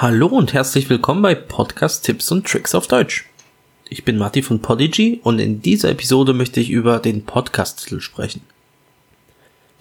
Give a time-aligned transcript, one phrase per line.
[0.00, 3.28] Hallo und herzlich willkommen bei Podcast Tipps und Tricks auf Deutsch.
[3.88, 8.42] Ich bin Matti von Podigy und in dieser Episode möchte ich über den Podcast-Titel sprechen.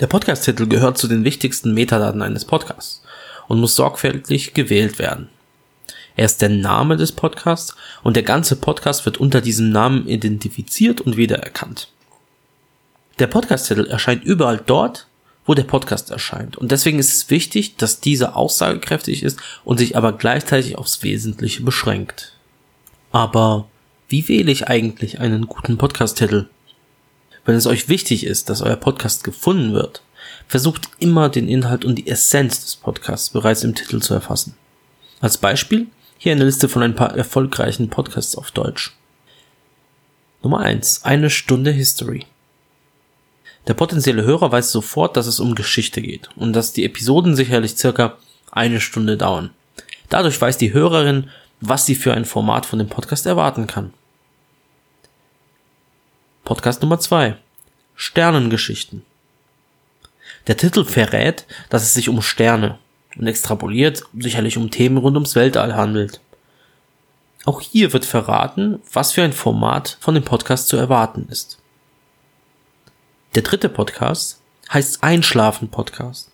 [0.00, 3.02] Der Podcast-Titel gehört zu den wichtigsten Metadaten eines Podcasts
[3.46, 5.28] und muss sorgfältig gewählt werden.
[6.16, 11.02] Er ist der Name des Podcasts und der ganze Podcast wird unter diesem Namen identifiziert
[11.02, 11.90] und wiedererkannt.
[13.18, 15.08] Der Podcast-Titel erscheint überall dort,
[15.46, 16.56] wo der Podcast erscheint.
[16.56, 21.62] Und deswegen ist es wichtig, dass dieser aussagekräftig ist und sich aber gleichzeitig aufs Wesentliche
[21.62, 22.32] beschränkt.
[23.12, 23.68] Aber
[24.08, 26.48] wie wähle ich eigentlich einen guten Podcast-Titel?
[27.44, 30.02] Wenn es euch wichtig ist, dass euer Podcast gefunden wird,
[30.48, 34.54] versucht immer den Inhalt und die Essenz des Podcasts bereits im Titel zu erfassen.
[35.20, 35.86] Als Beispiel
[36.18, 38.96] hier eine Liste von ein paar erfolgreichen Podcasts auf Deutsch.
[40.42, 42.26] Nummer eins: Eine Stunde History.
[43.66, 47.76] Der potenzielle Hörer weiß sofort, dass es um Geschichte geht und dass die Episoden sicherlich
[47.76, 48.16] circa
[48.52, 49.50] eine Stunde dauern.
[50.08, 51.30] Dadurch weiß die Hörerin,
[51.60, 53.92] was sie für ein Format von dem Podcast erwarten kann.
[56.44, 57.36] Podcast Nummer zwei:
[57.96, 59.02] Sternengeschichten.
[60.46, 62.78] Der Titel verrät, dass es sich um Sterne
[63.16, 66.20] und extrapoliert sicherlich um Themen rund ums Weltall handelt.
[67.44, 71.58] Auch hier wird verraten, was für ein Format von dem Podcast zu erwarten ist.
[73.36, 74.40] Der dritte Podcast
[74.72, 76.30] heißt Einschlafen Podcast.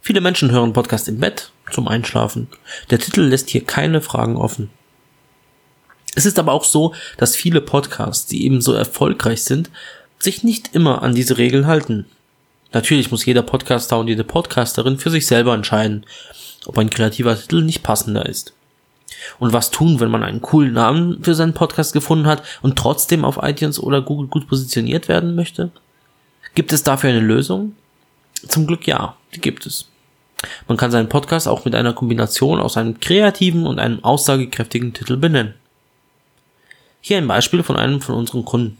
[0.00, 2.48] Viele Menschen hören Podcast im Bett zum Einschlafen.
[2.90, 4.70] Der Titel lässt hier keine Fragen offen.
[6.16, 9.70] Es ist aber auch so, dass viele Podcasts, die ebenso erfolgreich sind,
[10.18, 12.06] sich nicht immer an diese Regeln halten.
[12.72, 16.04] Natürlich muss jeder Podcaster und jede Podcasterin für sich selber entscheiden,
[16.66, 18.54] ob ein kreativer Titel nicht passender ist.
[19.38, 23.24] Und was tun, wenn man einen coolen Namen für seinen Podcast gefunden hat und trotzdem
[23.24, 25.70] auf iTunes oder Google gut positioniert werden möchte?
[26.54, 27.74] Gibt es dafür eine Lösung?
[28.48, 29.88] Zum Glück ja, die gibt es.
[30.66, 35.16] Man kann seinen Podcast auch mit einer Kombination aus einem kreativen und einem aussagekräftigen Titel
[35.16, 35.54] benennen.
[37.00, 38.78] Hier ein Beispiel von einem von unseren Kunden.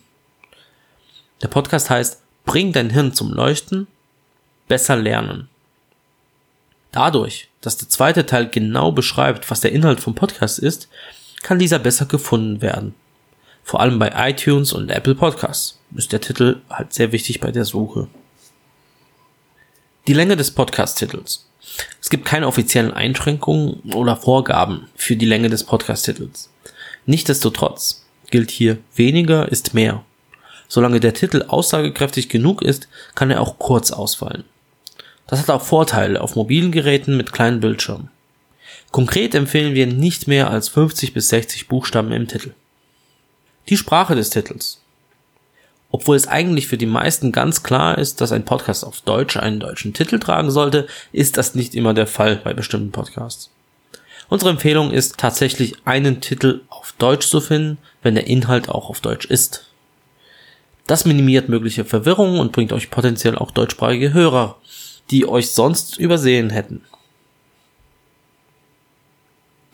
[1.40, 3.86] Der Podcast heißt Bring dein Hirn zum Leuchten,
[4.68, 5.48] besser lernen.
[6.90, 10.88] Dadurch, dass der zweite Teil genau beschreibt, was der Inhalt vom Podcast ist,
[11.42, 12.94] kann dieser besser gefunden werden.
[13.64, 17.64] Vor allem bei iTunes und Apple Podcasts ist der Titel halt sehr wichtig bei der
[17.64, 18.08] Suche.
[20.08, 21.48] Die Länge des Podcast-Titels.
[22.00, 26.50] Es gibt keine offiziellen Einschränkungen oder Vorgaben für die Länge des Podcast-Titels.
[27.06, 30.04] Nichtsdestotrotz gilt hier weniger ist mehr.
[30.68, 34.44] Solange der Titel aussagekräftig genug ist, kann er auch kurz ausfallen.
[35.26, 38.10] Das hat auch Vorteile auf mobilen Geräten mit kleinen Bildschirmen.
[38.90, 42.52] Konkret empfehlen wir nicht mehr als 50 bis 60 Buchstaben im Titel.
[43.68, 44.80] Die Sprache des Titels.
[45.90, 49.60] Obwohl es eigentlich für die meisten ganz klar ist, dass ein Podcast auf Deutsch einen
[49.60, 53.50] deutschen Titel tragen sollte, ist das nicht immer der Fall bei bestimmten Podcasts.
[54.28, 59.00] Unsere Empfehlung ist tatsächlich einen Titel auf Deutsch zu finden, wenn der Inhalt auch auf
[59.00, 59.66] Deutsch ist.
[60.86, 64.56] Das minimiert mögliche Verwirrung und bringt euch potenziell auch deutschsprachige Hörer,
[65.10, 66.80] die euch sonst übersehen hätten.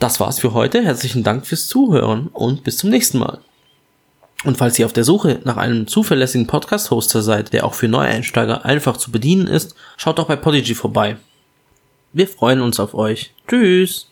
[0.00, 0.82] Das war's für heute.
[0.82, 3.41] Herzlichen Dank fürs Zuhören und bis zum nächsten Mal.
[4.44, 8.65] Und falls ihr auf der Suche nach einem zuverlässigen Podcast-Hoster seid, der auch für Neueinsteiger
[8.65, 11.16] einfach zu bedienen ist, schaut doch bei Podigy vorbei.
[12.12, 13.34] Wir freuen uns auf euch.
[13.48, 14.09] Tschüss!